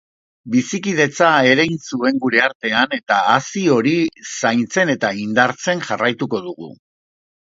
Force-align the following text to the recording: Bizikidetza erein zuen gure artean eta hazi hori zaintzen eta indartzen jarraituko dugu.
Bizikidetza 0.53 1.27
erein 1.49 1.75
zuen 1.89 2.17
gure 2.23 2.41
artean 2.47 2.97
eta 2.99 3.17
hazi 3.35 3.63
hori 3.75 3.95
zaintzen 4.39 4.93
eta 4.95 5.13
indartzen 5.27 5.85
jarraituko 5.91 6.41
dugu. 6.49 6.73